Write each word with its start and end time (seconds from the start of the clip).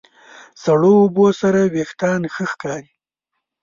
سړو 0.63 0.93
اوبو 1.03 1.25
سره 1.41 1.59
وېښتيان 1.73 2.21
ښه 2.33 2.43
ښکاري. 2.51 2.89